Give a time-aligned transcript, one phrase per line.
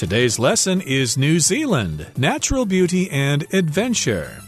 [0.00, 4.40] Today's lesson is New Zealand Natural Beauty and Adventure.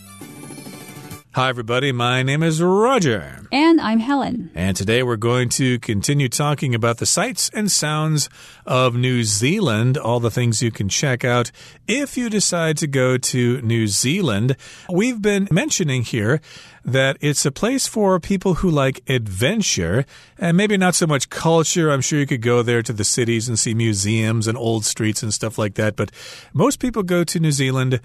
[1.35, 1.93] Hi, everybody.
[1.93, 3.39] My name is Roger.
[3.51, 4.51] And I'm Helen.
[4.55, 8.29] And today we're going to continue talking about the sights and sounds
[8.67, 11.51] of New Zealand, all the things you can check out
[11.89, 14.57] if you decide to go to New Zealand.
[14.91, 16.43] We've been mentioning here
[16.85, 20.05] that it's a place for people who like adventure
[20.37, 21.91] and maybe not so much culture.
[21.91, 25.23] I'm sure you could go there to the cities and see museums and old streets
[25.23, 25.97] and stuff like that.
[25.97, 26.11] But
[26.53, 28.01] most people go to New Zealand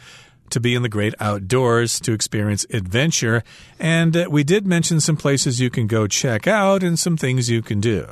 [0.49, 3.43] to be in the great outdoors, to experience adventure.
[3.79, 7.49] And uh, we did mention some places you can go check out and some things
[7.49, 8.07] you can do.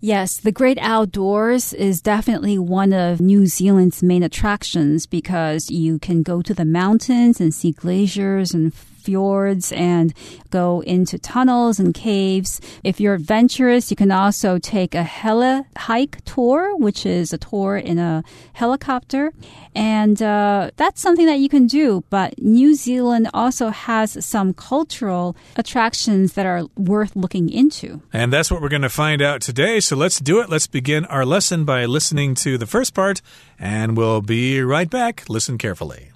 [0.00, 6.22] Yes, the great outdoors is definitely one of New Zealand's main attractions because you can
[6.22, 8.74] go to the mountains and see glaciers and
[9.06, 10.12] fjords and
[10.50, 12.60] go into tunnels and caves.
[12.82, 17.76] If you're adventurous, you can also take a heli hike tour, which is a tour
[17.76, 19.32] in a helicopter.
[19.74, 22.02] And uh, that's something that you can do.
[22.10, 28.02] But New Zealand also has some cultural attractions that are worth looking into.
[28.12, 29.80] And that's what we're going to find out today.
[29.80, 30.50] So let's do it.
[30.50, 33.22] Let's begin our lesson by listening to the first part,
[33.58, 35.28] and we'll be right back.
[35.28, 36.15] Listen carefully.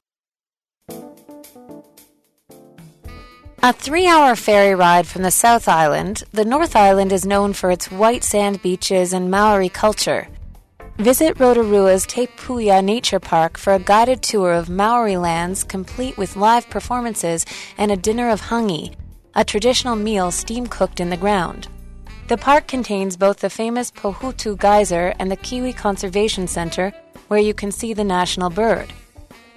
[3.63, 7.71] A three hour ferry ride from the South Island, the North Island is known for
[7.71, 10.29] its white sand beaches and Maori culture.
[10.97, 16.37] Visit Rotorua's Te Puia Nature Park for a guided tour of Maori lands complete with
[16.37, 17.45] live performances
[17.77, 18.95] and a dinner of hangi,
[19.35, 21.69] a traditional meal steam cooked in the ground.
[22.29, 26.95] The park contains both the famous Pohutu Geyser and the Kiwi Conservation Center,
[27.29, 28.91] where you can see the national bird.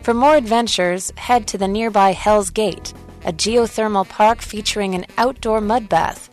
[0.02, 2.94] For more adventures, head to the nearby Hell's Gate
[3.25, 6.29] a geothermal park featuring an outdoor mud bath.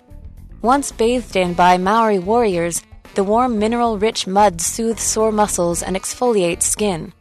[0.61, 2.81] Once bathed in by Maori warriors,
[3.13, 7.11] the warm mineral rich mud soothes sore muscles and exfoliates skin.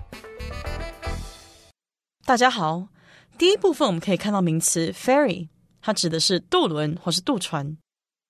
[2.27, 2.89] 大家好，
[3.37, 5.49] 第一部分我们可以看到名词 ferry，
[5.83, 7.77] 它指的是渡轮或是渡船。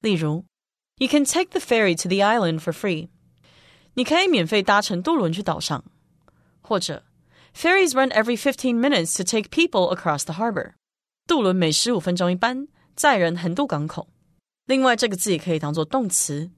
[0.01, 0.45] 例如，
[0.99, 3.09] You can take the ferry to the island for free。
[3.95, 5.85] 你可以免费搭乘渡轮去岛上。
[6.61, 7.05] 或者，
[7.55, 10.73] Ferries run every fifteen minutes to take people across the harbor。
[11.30, 14.08] 渡轮每十五分钟一班，载人横渡港口。
[14.66, 16.50] 另外，这个字也可以当做动词，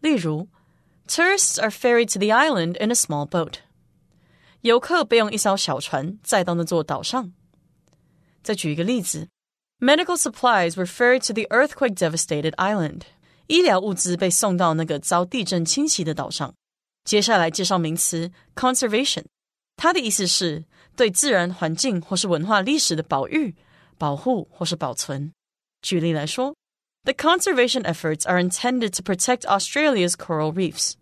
[0.00, 0.48] 例如
[1.06, 3.56] ，Tourists are ferried to the island in a small boat。
[4.62, 7.30] 游客被用一艘小船载到那座岛上。
[8.42, 9.28] 再举一个例子
[9.80, 13.02] ，Medical supplies were ferried to the earthquake-devastated island。
[13.48, 16.54] 医疗物资被送到那个遭地震侵袭的岛上。
[17.04, 19.26] 接下来介绍名词 conservation，
[19.76, 20.64] 它的意思是
[20.96, 23.54] 对自然环境或是文化历史的保育。
[23.97, 25.31] 保护或是保存。
[25.81, 26.55] 举例来说，
[27.03, 30.93] The conservation efforts are intended to protect Australia's coral reefs。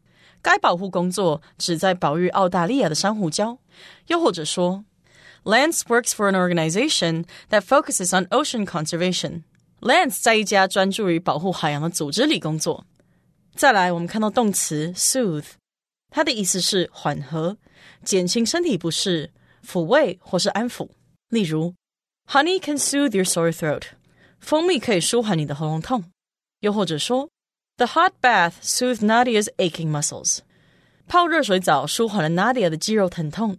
[0.41, 3.57] 该保护工作旨在保育澳大利亚的珊瑚礁。
[4.07, 4.85] 又或者说，
[5.43, 12.85] Lance works for an organization that focuses on ocean conservation。Lance 在一家专注于保护海洋的组织里工作。
[13.55, 15.51] 再来，我们看到动词 soothe，
[16.09, 17.57] 它的意思是缓和、
[18.05, 19.31] 减轻身体不适、
[19.65, 20.87] 抚慰或是安抚。
[21.29, 21.73] 例如
[22.27, 23.87] Honey can soothe your sore throat.
[24.39, 26.05] 蜂蜜可以舒缓你的喉咙痛。
[26.59, 27.29] 又或者说，
[27.77, 30.39] The hot bath soothed Nadia's aching muscles.
[31.07, 33.57] 泡热水澡舒缓了 Nadia 的肌肉疼痛。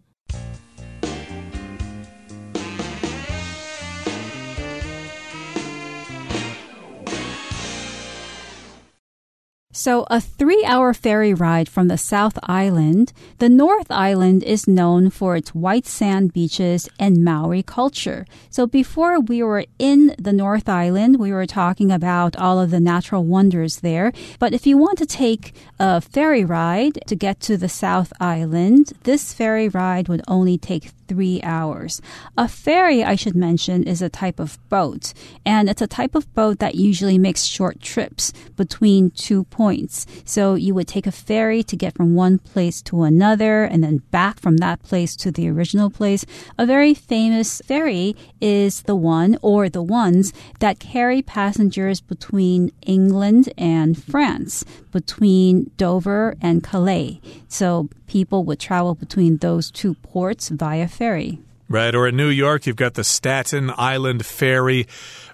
[9.85, 15.11] So, a three hour ferry ride from the South Island, the North Island is known
[15.11, 18.25] for its white sand beaches and Maori culture.
[18.49, 22.79] So, before we were in the North Island, we were talking about all of the
[22.79, 24.11] natural wonders there.
[24.39, 28.91] But if you want to take a ferry ride to get to the South Island,
[29.03, 32.01] this ferry ride would only take three hours.
[32.37, 35.13] A ferry, I should mention, is a type of boat,
[35.45, 40.05] and it's a type of boat that usually makes short trips between two points.
[40.25, 43.97] So you would take a ferry to get from one place to another and then
[44.11, 46.25] back from that place to the original place.
[46.57, 53.51] A very famous ferry is the one or the ones that carry passengers between England
[53.57, 57.21] and France, between Dover and Calais.
[57.47, 61.39] So people would travel between those two ports via ferry.
[61.67, 64.85] Right, or in New York, you've got the Staten Island Ferry,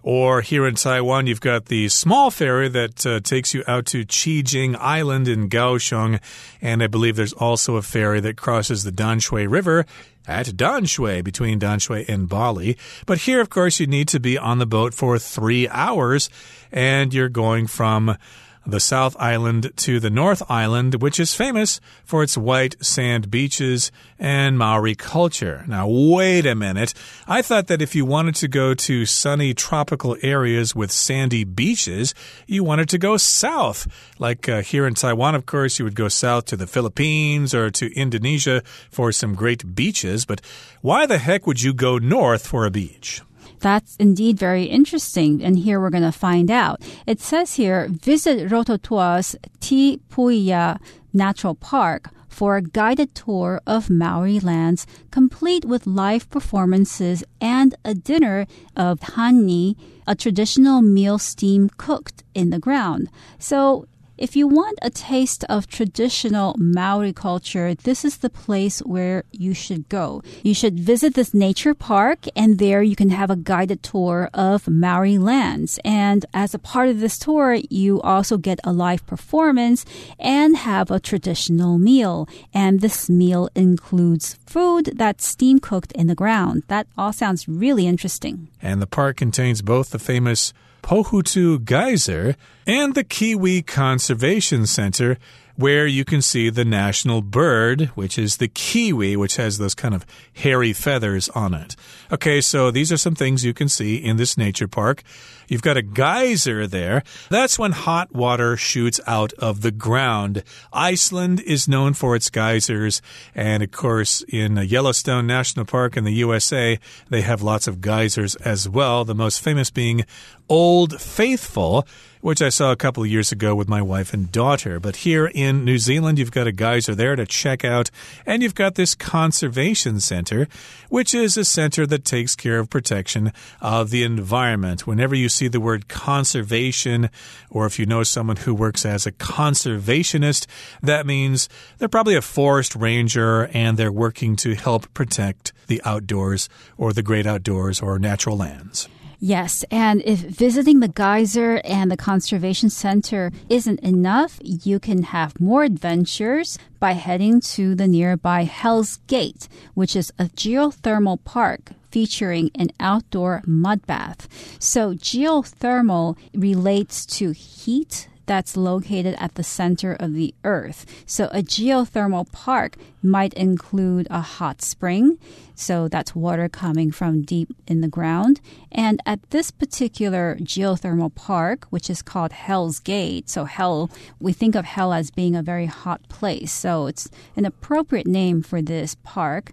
[0.01, 4.05] or here in Taiwan, you've got the small ferry that uh, takes you out to
[4.05, 6.21] Qijing Island in Kaohsiung,
[6.61, 9.85] and I believe there's also a ferry that crosses the Danshui River
[10.25, 12.77] at Danshui between Danshui and Bali.
[13.05, 16.29] But here, of course, you need to be on the boat for three hours,
[16.71, 18.17] and you're going from
[18.65, 23.91] the South Island to the North Island, which is famous for its white sand beaches
[24.19, 25.65] and Maori culture.
[25.67, 26.93] Now, wait a minute.
[27.27, 32.13] I thought that if you wanted to go to sunny tropical areas with sandy beaches,
[32.45, 33.87] you wanted to go south.
[34.19, 37.71] Like uh, here in Taiwan, of course, you would go south to the Philippines or
[37.71, 38.61] to Indonesia
[38.91, 40.25] for some great beaches.
[40.25, 40.41] But
[40.81, 43.21] why the heck would you go north for a beach?
[43.61, 46.81] That's indeed very interesting, and here we're going to find out.
[47.05, 50.79] It says here visit Rotorua's Te Puia
[51.13, 57.93] Natural Park for a guided tour of Maori lands, complete with live performances and a
[57.93, 59.75] dinner of hangi,
[60.07, 63.09] a traditional meal steam cooked in the ground.
[63.37, 63.85] So
[64.21, 69.55] if you want a taste of traditional Maori culture, this is the place where you
[69.55, 70.21] should go.
[70.43, 74.67] You should visit this nature park, and there you can have a guided tour of
[74.67, 75.79] Maori lands.
[75.83, 79.85] And as a part of this tour, you also get a live performance
[80.19, 82.29] and have a traditional meal.
[82.53, 86.61] And this meal includes food that's steam cooked in the ground.
[86.67, 88.49] That all sounds really interesting.
[88.61, 92.35] And the park contains both the famous Pohutu Geyser
[92.65, 95.17] and the Kiwi Conservation Center,
[95.61, 99.93] where you can see the national bird, which is the kiwi, which has those kind
[99.93, 101.75] of hairy feathers on it.
[102.11, 105.03] Okay, so these are some things you can see in this nature park.
[105.47, 107.03] You've got a geyser there.
[107.29, 110.43] That's when hot water shoots out of the ground.
[110.73, 113.01] Iceland is known for its geysers.
[113.35, 116.79] And of course, in Yellowstone National Park in the USA,
[117.09, 119.05] they have lots of geysers as well.
[119.05, 120.05] The most famous being
[120.49, 121.85] Old Faithful
[122.21, 124.79] which I saw a couple of years ago with my wife and daughter.
[124.79, 127.89] But here in New Zealand, you've got a geyser there to check out,
[128.25, 130.47] and you've got this conservation center,
[130.89, 134.87] which is a center that takes care of protection of the environment.
[134.87, 137.09] Whenever you see the word conservation,
[137.49, 140.45] or if you know someone who works as a conservationist,
[140.81, 146.49] that means they're probably a forest ranger and they're working to help protect the outdoors
[146.77, 148.87] or the great outdoors or natural lands.
[149.23, 155.39] Yes, and if visiting the geyser and the conservation center isn't enough, you can have
[155.39, 162.49] more adventures by heading to the nearby Hell's Gate, which is a geothermal park featuring
[162.55, 164.27] an outdoor mud bath.
[164.57, 170.85] So, geothermal relates to heat that's located at the center of the earth.
[171.05, 175.17] So a geothermal park might include a hot spring.
[175.61, 178.41] So that's water coming from deep in the ground.
[178.71, 184.55] And at this particular geothermal park, which is called Hell's Gate, so hell, we think
[184.55, 186.51] of hell as being a very hot place.
[186.51, 189.51] So it's an appropriate name for this park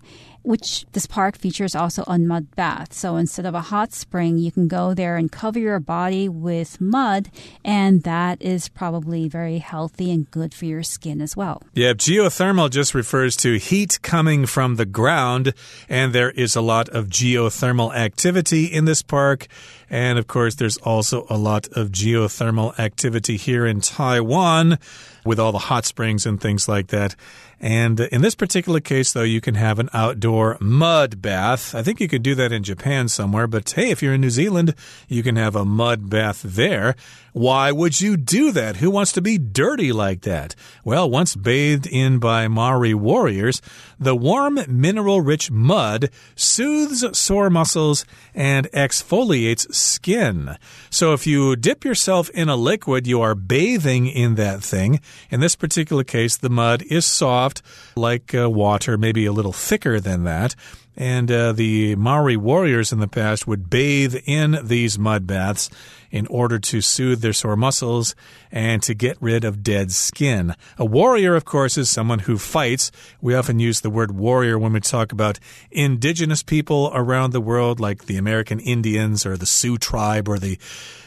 [0.49, 2.95] which this park features also a mud bath.
[2.95, 6.81] So instead of a hot spring, you can go there and cover your body with
[6.81, 7.29] mud,
[7.63, 11.63] and that is probably very healthy and good for your skin as well.
[11.75, 15.53] Yeah, geothermal just refers to heat coming from the ground,
[15.87, 19.47] and there is a lot of geothermal activity in this park.
[19.91, 24.79] And of course, there's also a lot of geothermal activity here in Taiwan
[25.25, 27.15] with all the hot springs and things like that.
[27.61, 31.75] And in this particular case, though, you can have an outdoor mud bath.
[31.75, 34.31] I think you could do that in Japan somewhere, but hey, if you're in New
[34.31, 34.75] Zealand,
[35.09, 36.95] you can have a mud bath there.
[37.39, 38.79] Why would you do that?
[38.79, 40.57] Who wants to be dirty like that?
[40.83, 43.63] Well, once bathed in by Maori warriors,
[43.97, 48.05] the warm, mineral rich mud soothes sore muscles
[48.35, 50.57] and exfoliates skin.
[50.91, 55.01] So if you dip yourself in a liquid, you are bathing in that thing.
[55.31, 57.63] In this particular case, the mud is soft,
[57.95, 60.57] like uh, water, maybe a little thicker than that.
[60.97, 65.71] And uh, the Maori warriors in the past would bathe in these mud baths
[66.11, 68.15] in order to soothe their sore muscles
[68.51, 70.55] and to get rid of dead skin.
[70.79, 72.91] A warrior, of course, is someone who fights.
[73.21, 75.39] We often use the word warrior when we talk about
[75.71, 80.59] indigenous people around the world, like the American Indians or the Sioux tribe or the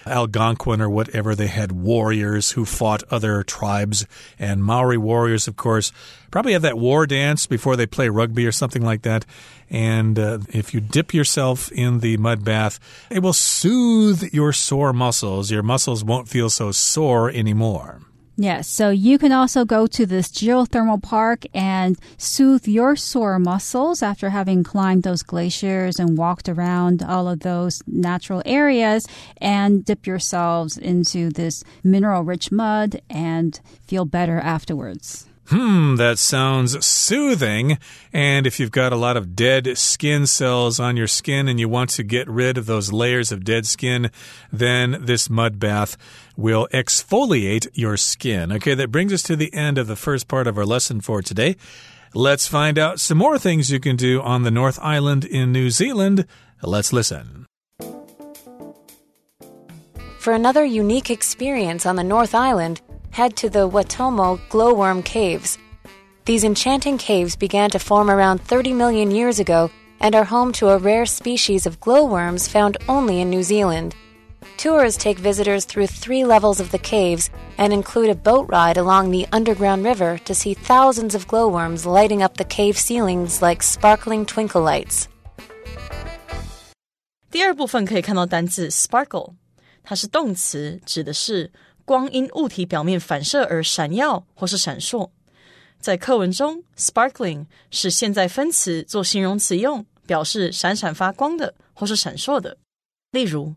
[0.05, 1.36] Algonquin or whatever.
[1.36, 4.05] They had warriors who fought other tribes.
[4.39, 5.91] And Maori warriors, of course,
[6.31, 9.25] probably have that war dance before they play rugby or something like that.
[9.70, 12.79] And uh, if you dip yourself in the mud bath,
[13.10, 15.52] it will soothe your sore muscles.
[15.52, 18.02] Your muscles won't feel so sore anymore.
[18.38, 24.02] Yes, so you can also go to this geothermal park and soothe your sore muscles
[24.02, 29.06] after having climbed those glaciers and walked around all of those natural areas
[29.38, 35.28] and dip yourselves into this mineral rich mud and feel better afterwards.
[35.51, 37.77] Hmm, that sounds soothing.
[38.13, 41.67] And if you've got a lot of dead skin cells on your skin and you
[41.67, 44.12] want to get rid of those layers of dead skin,
[44.50, 45.98] then this mud bath
[46.38, 48.53] will exfoliate your skin.
[48.53, 51.22] Okay, that brings us to the end of the first part of our lesson for
[51.22, 51.58] today.
[52.13, 55.70] Let's find out some more things you can do on the North Island in New
[55.70, 56.25] Zealand.
[56.62, 57.46] Let's listen.
[60.20, 62.79] For another unique experience on the North Island,
[63.12, 65.58] head to the Waitomo glowworm caves.
[66.25, 70.70] These enchanting caves began to form around 30 million years ago and are home to
[70.70, 73.96] a rare species of glowworms found only in New Zealand.
[74.58, 79.12] Tours take visitors through three levels of the caves and include a boat ride along
[79.12, 84.25] the underground river to see thousands of glowworms lighting up the cave ceilings like sparkling
[84.25, 85.08] twinkle lights.
[87.32, 89.34] 第二部分可以看到单字 sparkle，
[89.84, 91.51] 它是动词，指的是
[91.86, 95.10] 光因物体表面反射而闪耀或是闪烁。
[95.80, 102.58] 在课文中，sparkling 是现在分词做形容词用，表示闪闪发光的或是闪烁的。
[103.12, 103.56] 例如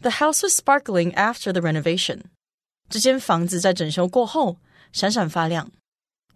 [0.00, 2.20] ，The house was sparkling after the renovation。
[2.88, 4.58] 这间房子在整修过后
[4.92, 5.72] 闪闪发亮。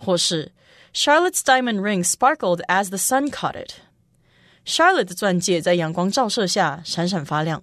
[0.03, 0.53] 或是
[0.95, 3.75] Charlotte's diamond ring sparkled as the sun caught it。
[4.65, 7.63] Charlotte 的钻戒在阳光照射下闪闪发亮。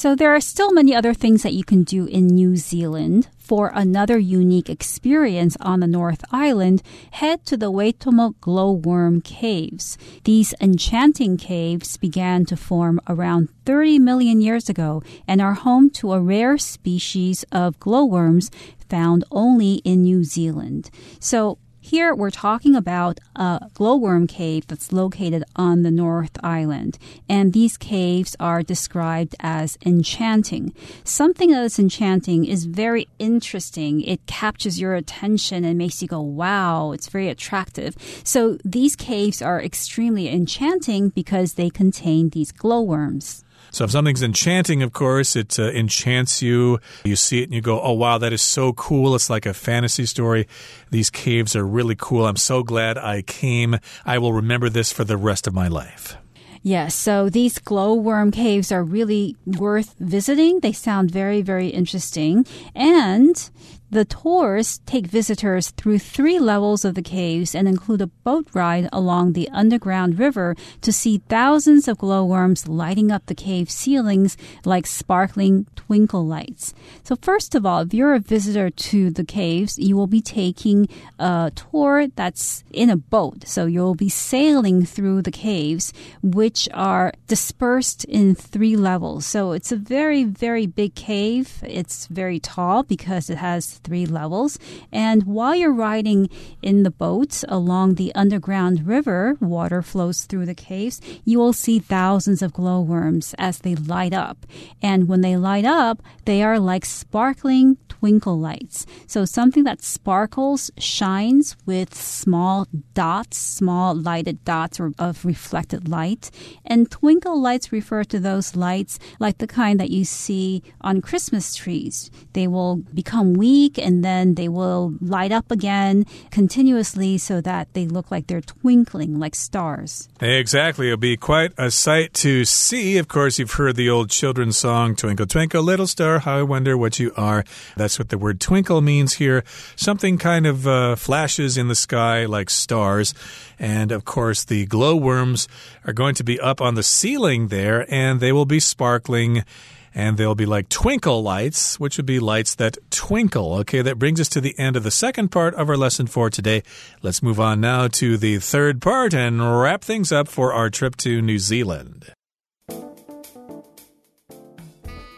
[0.00, 3.28] So there are still many other things that you can do in New Zealand.
[3.36, 9.98] For another unique experience on the North Island, head to the Waitomo glowworm caves.
[10.24, 16.14] These enchanting caves began to form around 30 million years ago and are home to
[16.14, 18.50] a rare species of glowworms
[18.88, 20.88] found only in New Zealand.
[21.18, 26.98] So here we're talking about a glowworm cave that's located on the North Island.
[27.28, 30.74] And these caves are described as enchanting.
[31.04, 34.02] Something that is enchanting is very interesting.
[34.02, 37.96] It captures your attention and makes you go, wow, it's very attractive.
[38.24, 43.42] So these caves are extremely enchanting because they contain these glowworms.
[43.70, 46.78] So if something's enchanting, of course, it uh, enchants you.
[47.04, 49.14] You see it and you go, oh, wow, that is so cool.
[49.14, 50.46] It's like a fantasy story.
[50.90, 52.26] These caves are really cool.
[52.26, 53.78] I'm so glad I came.
[54.04, 56.16] I will remember this for the rest of my life.
[56.62, 60.60] Yes, so these glowworm caves are really worth visiting.
[60.60, 62.44] They sound very, very interesting.
[62.74, 63.50] And
[63.90, 68.88] the tours take visitors through three levels of the caves and include a boat ride
[68.92, 74.86] along the underground river to see thousands of glowworms lighting up the cave ceilings like
[74.86, 76.72] sparkling twinkle lights.
[77.02, 80.88] So, first of all, if you're a visitor to the caves, you will be taking
[81.18, 83.48] a tour that's in a boat.
[83.48, 85.92] So, you'll be sailing through the caves,
[86.22, 89.26] which are dispersed in three levels.
[89.26, 91.58] So, it's a very, very big cave.
[91.64, 94.58] It's very tall because it has three levels.
[94.92, 96.28] And while you're riding
[96.62, 101.78] in the boat along the underground river, water flows through the caves, you will see
[101.78, 104.46] thousands of glowworms as they light up.
[104.82, 108.86] And when they light up, they are like sparkling twinkle lights.
[109.06, 116.30] So something that sparkles, shines with small dots, small lighted dots of reflected light.
[116.64, 121.54] And twinkle lights refer to those lights like the kind that you see on Christmas
[121.54, 122.10] trees.
[122.32, 127.86] They will become weak and then they will light up again continuously so that they
[127.86, 130.08] look like they're twinkling like stars.
[130.20, 130.88] Exactly.
[130.88, 132.98] It'll be quite a sight to see.
[132.98, 136.76] Of course, you've heard the old children's song, Twinkle, Twinkle, Little Star, How I Wonder
[136.76, 137.44] What You Are.
[137.76, 139.44] That's what the word twinkle means here.
[139.76, 143.14] Something kind of uh, flashes in the sky like stars.
[143.58, 145.48] And of course, the glowworms
[145.84, 149.44] are going to be up on the ceiling there and they will be sparkling
[149.94, 153.54] and they'll be like twinkle lights, which would be lights that twinkle.
[153.54, 156.30] Okay, that brings us to the end of the second part of our lesson for
[156.30, 156.62] today.
[157.02, 160.96] Let's move on now to the third part and wrap things up for our trip
[160.98, 162.12] to New Zealand.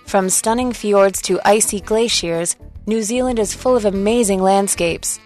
[0.07, 5.19] From stunning fjords to icy glaciers, New Zealand is full of amazing landscapes.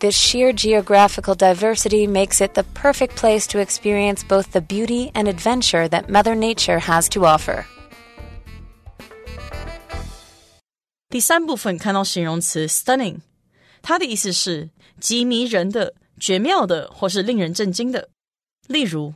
[0.00, 5.26] This sheer geographical diversity makes it the perfect place to experience both the beauty and
[5.28, 7.66] adventure that Mother Nature has to offer.
[11.09, 13.19] 第三部分看到形容词 stunning，
[13.81, 18.09] 它的意思是极迷人的、绝妙的，或是令人震惊的。
[18.67, 19.13] 例如，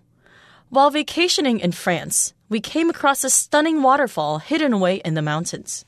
[0.69, 5.81] While vacationing in France, we came across a stunning waterfall hidden away in the mountains。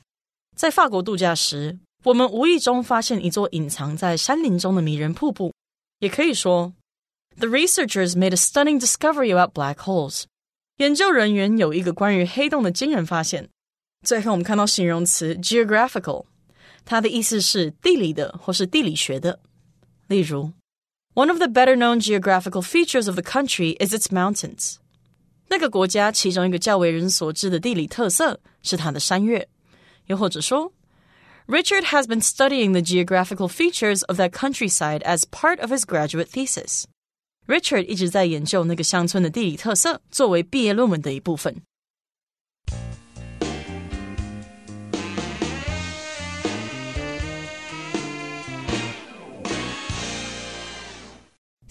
[0.56, 5.52] 在法国度假时，我们无意中发现一座隐藏在山林中的迷人瀑布。
[6.00, 6.72] 也可以说，
[7.38, 10.24] The researchers made a stunning discovery about black holes。
[10.78, 13.48] 研究人员有一个关于黑洞的惊人发现。
[14.06, 16.24] 最后，我们看到形容词 geographical，
[16.84, 19.40] 它的意思是地理的或是地理学的。
[20.08, 20.52] 例如，
[21.14, 24.76] One of the better-known geographical features of the country is its mountains。
[25.48, 29.48] 那个国家其中一个较为人所知的地理特色是它的山岳。
[30.06, 30.72] 又或者说，
[31.46, 37.84] Richard has been studying the geographical features of that countryside as part of his graduate thesis。Richard
[37.86, 41.60] 一直在研究那个乡村的地理特色，作为毕业论文的一部分。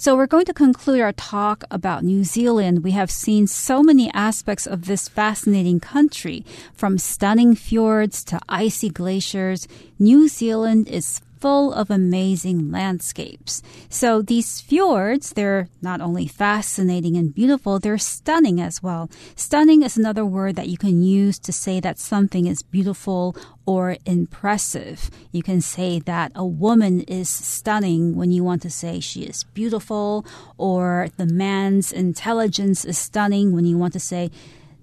[0.04, 2.84] So we're going to conclude our talk about New Zealand.
[2.84, 6.44] We have seen so many aspects of this fascinating country,
[6.74, 9.66] from stunning fjords to icy glaciers.
[9.98, 13.60] New Zealand is full of amazing landscapes.
[13.90, 19.10] So these fjords, they're not only fascinating and beautiful, they're stunning as well.
[19.36, 23.36] Stunning is another word that you can use to say that something is beautiful
[23.66, 25.10] or impressive.
[25.32, 29.44] You can say that a woman is stunning when you want to say she is
[29.44, 30.24] beautiful,
[30.56, 34.30] or the man's intelligence is stunning when you want to say,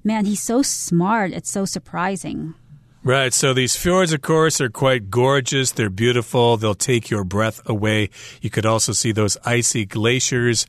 [0.03, 2.53] man, he's so smart, it's so surprising.
[3.03, 3.34] Right.
[3.34, 5.72] So these fjords, of course, are quite gorgeous.
[5.72, 6.58] They're beautiful.
[6.58, 8.12] They'll take your breath away.
[8.41, 10.67] You could also see those icy glaciers.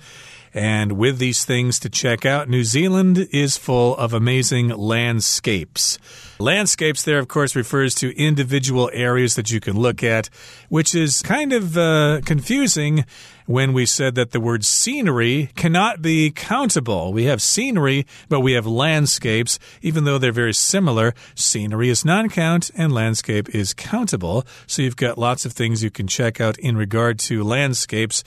[0.55, 5.99] And with these things to check out, New Zealand is full of amazing landscapes.
[6.39, 10.29] Landscapes there, of course, refers to individual areas that you can look at,
[10.69, 13.07] which is kind of uh, confusing
[13.47, 17.13] when we said that the word scenery cannot be countable.
[17.13, 21.15] We have scenery, but we have landscapes, even though they're very similar.
[21.35, 24.45] Scenery is non count and landscape is countable.
[24.67, 28.23] So you've got lots of things you can check out in regard to landscapes.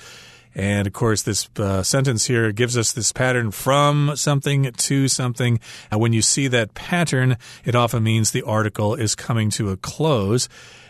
[0.56, 5.60] And of course, this uh, sentence here gives us this pattern from something to something.
[5.92, 9.78] And when you see that pattern, it often means the article is coming to a
[9.78, 10.48] close.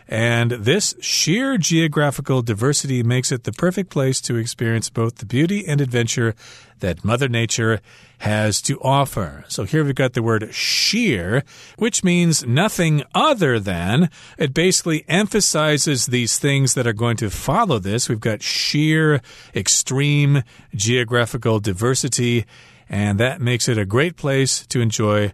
[0.07, 5.67] And this sheer geographical diversity makes it the perfect place to experience both the beauty
[5.67, 6.35] and adventure
[6.79, 7.81] that Mother Nature
[8.19, 9.43] has to offer.
[9.47, 11.43] So here we've got the word sheer,
[11.77, 14.09] which means nothing other than.
[14.38, 18.08] It basically emphasizes these things that are going to follow this.
[18.08, 19.21] We've got sheer,
[19.56, 20.43] extreme
[20.75, 22.45] geographical diversity,
[22.88, 25.34] and that makes it a great place to enjoy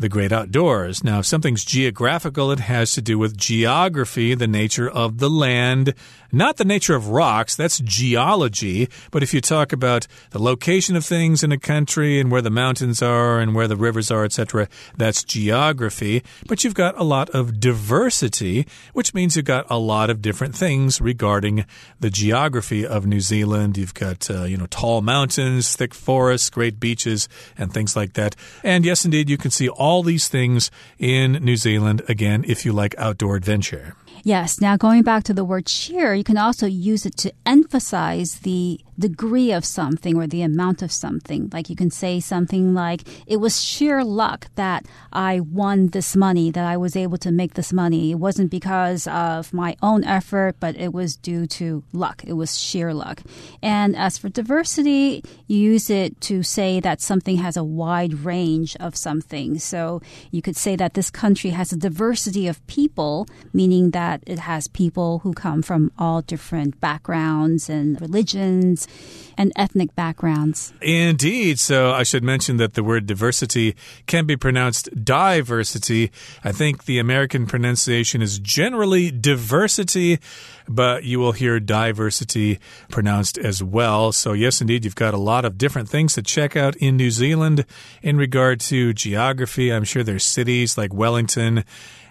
[0.00, 1.04] the great outdoors.
[1.04, 5.94] Now, if something's geographical, it has to do with geography, the nature of the land,
[6.32, 7.54] not the nature of rocks.
[7.54, 8.88] That's geology.
[9.10, 12.50] But if you talk about the location of things in a country and where the
[12.50, 16.22] mountains are and where the rivers are, etc., that's geography.
[16.48, 20.54] But you've got a lot of diversity, which means you've got a lot of different
[20.54, 21.66] things regarding
[21.98, 23.76] the geography of New Zealand.
[23.76, 28.34] You've got, uh, you know, tall mountains, thick forests, great beaches, and things like that.
[28.64, 32.64] And yes, indeed, you can see all all these things in New Zealand, again, if
[32.64, 33.96] you like outdoor adventure.
[34.22, 34.60] Yes.
[34.60, 38.78] Now, going back to the word cheer, you can also use it to emphasize the
[39.00, 41.48] degree of something or the amount of something.
[41.52, 46.50] Like you can say something like, it was sheer luck that I won this money,
[46.50, 48.12] that I was able to make this money.
[48.12, 52.22] It wasn't because of my own effort, but it was due to luck.
[52.26, 53.22] It was sheer luck.
[53.62, 58.76] And as for diversity, you use it to say that something has a wide range
[58.76, 59.58] of something.
[59.58, 64.40] So you could say that this country has a diversity of people, meaning that it
[64.40, 68.86] has people who come from all different backgrounds and religions
[69.40, 70.74] and ethnic backgrounds.
[70.82, 71.58] Indeed.
[71.58, 73.74] So I should mention that the word diversity
[74.06, 76.12] can be pronounced diversity.
[76.44, 80.18] I think the American pronunciation is generally diversity,
[80.68, 82.58] but you will hear diversity
[82.90, 84.12] pronounced as well.
[84.12, 87.10] So, yes, indeed, you've got a lot of different things to check out in New
[87.10, 87.64] Zealand
[88.02, 89.72] in regard to geography.
[89.72, 91.64] I'm sure there's cities like Wellington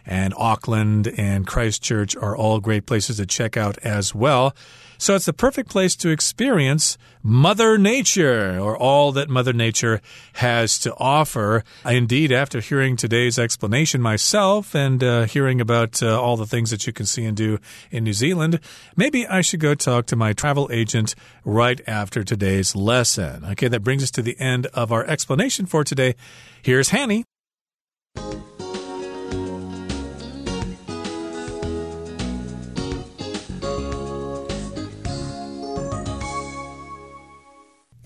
[0.03, 4.55] and Auckland and Christchurch are all great places to check out as well.
[4.99, 10.01] So it's the perfect place to experience Mother Nature or all that Mother Nature
[10.33, 11.63] has to offer.
[11.85, 16.85] Indeed, after hearing today's explanation myself and uh, hearing about uh, all the things that
[16.85, 17.59] you can see and do
[17.91, 18.59] in New Zealand,
[18.97, 23.45] maybe I should go talk to my travel agent right after today's lesson.
[23.45, 26.15] Okay, that brings us to the end of our explanation for today.
[26.61, 27.23] Here's Hanny.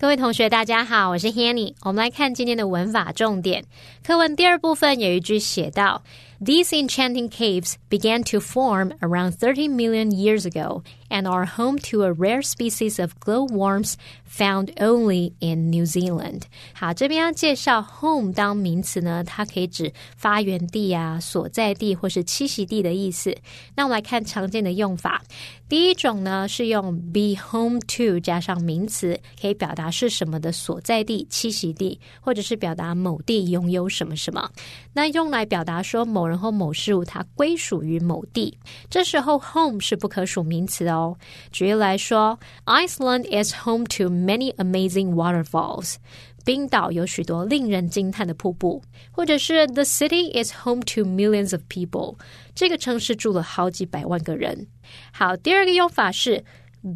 [0.04, 1.72] 各位同学，大家好，我是 Hanny。
[1.80, 3.64] 我们来看今天的文法重点
[4.06, 6.02] 课文第二部分有一句写到
[6.41, 12.03] These enchanting caves began to form around 30 million years ago and are home to
[12.03, 16.43] a rare species of glowworms found only in New Zealand.
[16.73, 23.35] 好，这边要介绍 home 当名词呢，它可以指发源地啊、所在地或是栖息地的意思。
[23.75, 25.21] 那我们来看常见的用法。
[25.67, 34.49] 第一种呢是用 be home to 加上名词，可以表达是什么的所在地、栖息地，或者是表达某地拥有什么什么。
[34.93, 38.58] 那用来表达说某 人或某事物它归属于某地，
[38.88, 41.16] 这时候 home 是不可数名词哦。
[41.50, 45.96] 举例来说，Iceland is home to many amazing waterfalls。
[46.44, 52.16] 冰岛有许多令人惊叹的瀑布，或者是 The city is home to millions of people。
[52.54, 54.66] 这个城市住了好几百万个人。
[55.10, 56.44] 好，第二个用法是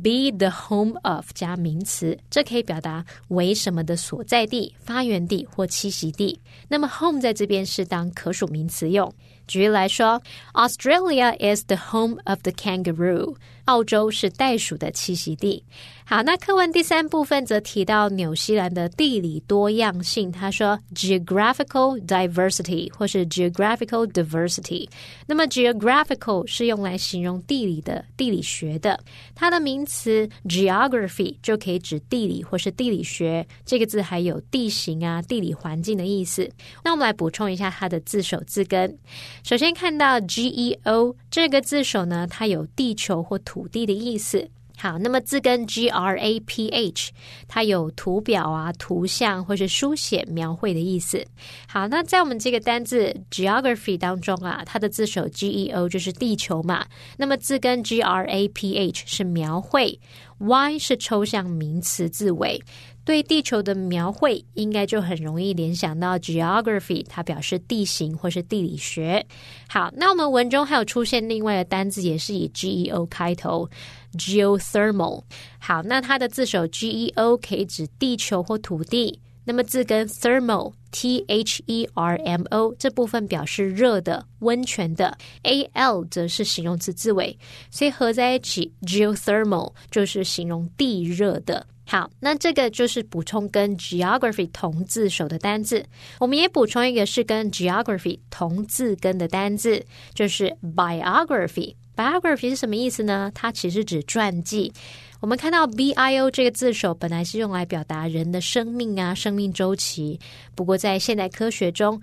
[0.03, 6.39] be the home of 加名词，这可以表达为什么的所在地、发源地或栖息地。
[6.69, 9.13] 那么 home 在这边是当可数名词用。
[9.47, 10.23] 举例来说
[10.53, 13.35] ，Australia is the home of the kangaroo。
[13.69, 15.63] 澳洲是袋鼠的栖息地。
[16.07, 20.33] 好，那课文第三部分则提到纽西兰的地理多样性。
[20.33, 24.89] 他说 geographical diversity 或是 geographical diversity。
[25.27, 28.99] 那么 geographical 是用来形容地理的地理学的，
[29.35, 33.47] 它的名词 geography 就可以指地理或是地理学。
[33.67, 36.51] 这个字还有地形啊、地理环境的意思。
[36.83, 38.99] 那我们来补充一下它的字首字根。
[39.45, 43.58] 首先看到 geo 这个字首呢，它有地球或土。
[43.59, 44.49] 土地的意思。
[44.77, 47.11] 好，那么字根 g r a p h，
[47.49, 51.27] 它有图表啊、图像或是书写、描绘的意思。
[51.67, 56.87] 好，那在我们这个单字 geography 当中啊，它的字首 g e o 就是地球嘛。
[57.17, 59.99] 那么字根 g r a p h 是描绘
[60.39, 62.63] ，y 是抽象名词字尾。
[63.09, 69.25] 对地球的描绘，应该就很容易联想到 geography，它表示地形或是地理学。
[69.67, 73.67] 好，那我们文中还有出现另外的单字，也是以 G E O 开头
[74.13, 75.23] ，geothermal。
[75.59, 87.39] 好，那它的字首 G E O 可以指地球或土地，那么字根 thermal T H E R M O 这部分表示热的、温泉的，A L 则是形容词字尾，
[87.71, 91.67] 所以合在一起 geothermal 就是形容地热的。
[91.91, 95.83] 好，那这个就是补充跟 geography 同字首的单字。
[96.21, 101.75] 我们也补充一个是跟 geography 同字根的单字，就是 biography。
[101.97, 103.33] biography 是什么意思呢？
[103.35, 104.71] 它其实指传记。
[105.21, 110.21] 我们看到 b i o 这个字首本来是用来表达人的生命啊、生命周期。
[110.55, 111.99] 不过在现代科学中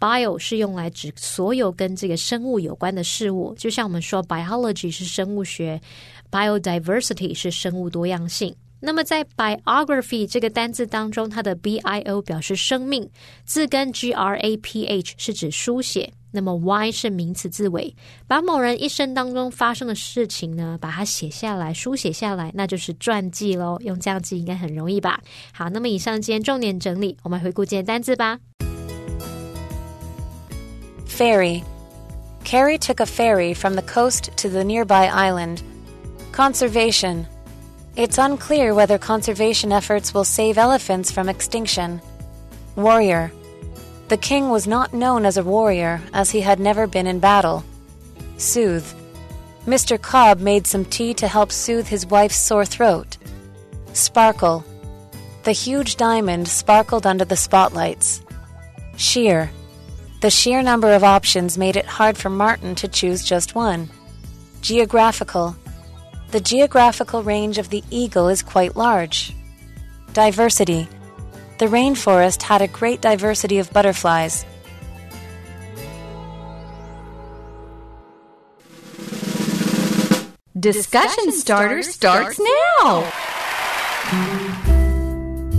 [0.00, 3.54] ，bio 是用来指所有跟这个生物有关的事物。
[3.56, 5.80] 就像我们说 biology 是生物学
[6.28, 8.52] ，biodiversity 是生物多样性。
[8.80, 13.10] 那么在 biography 这个单字当中，它的 b i o 表示生命，
[13.44, 17.92] 字根 g r a p h 是指书写，那么 y 是名词字尾，
[18.26, 23.78] 把某人一生当中发生的事情呢，把它写下来，书写下来，那就是传记喽。
[23.80, 25.20] 用这样记应该很容易吧？
[25.52, 28.38] 好，那么以上今天重点整理，我们回顾今天单字吧。
[31.08, 31.62] Ferry.
[32.44, 35.58] Carrie took a ferry from the coast to the nearby island.
[36.32, 37.24] Conservation.
[37.98, 42.00] It's unclear whether conservation efforts will save elephants from extinction.
[42.76, 43.32] Warrior.
[44.06, 47.64] The king was not known as a warrior, as he had never been in battle.
[48.36, 48.86] Soothe.
[49.66, 50.00] Mr.
[50.00, 53.16] Cobb made some tea to help soothe his wife's sore throat.
[53.94, 54.64] Sparkle.
[55.42, 58.22] The huge diamond sparkled under the spotlights.
[58.96, 59.50] Sheer.
[60.20, 63.90] The sheer number of options made it hard for Martin to choose just one.
[64.60, 65.56] Geographical.
[66.30, 69.34] The geographical range of the eagle is quite large.
[70.12, 70.86] Diversity.
[71.58, 74.44] The rainforest had a great diversity of butterflies.
[80.58, 82.38] Discussion starter starts
[82.82, 83.10] now.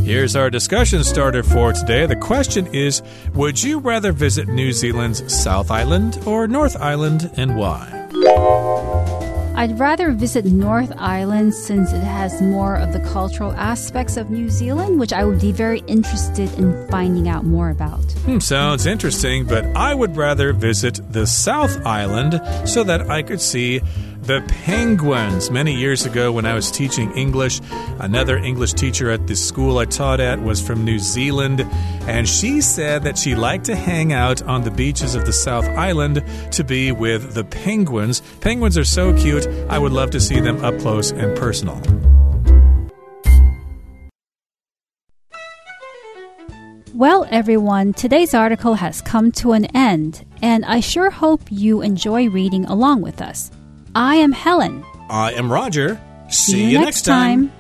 [0.04, 2.06] Here's our discussion starter for today.
[2.06, 3.02] The question is
[3.34, 9.19] Would you rather visit New Zealand's South Island or North Island and why?
[9.56, 14.50] I'd rather visit North Island since it has more of the cultural aspects of New
[14.50, 18.04] Zealand, which I would be very interested in finding out more about.
[18.26, 23.42] Hmm, sounds interesting, but I would rather visit the South Island so that I could
[23.42, 23.82] see
[24.30, 25.50] the penguins.
[25.50, 27.62] Many years ago, when I was teaching English,
[27.98, 31.62] another English teacher at the school I taught at was from New Zealand,
[32.08, 35.68] and she said that she liked to hang out on the beaches of the South
[35.70, 38.22] Island to be with the penguins.
[38.40, 41.82] Penguins are so cute, I would love to see them up close and personal.
[46.94, 52.30] Well, everyone, today's article has come to an end, and I sure hope you enjoy
[52.30, 53.50] reading along with us.
[53.96, 54.84] I am Helen.
[55.10, 56.00] I am Roger.
[56.30, 57.52] See, you next time.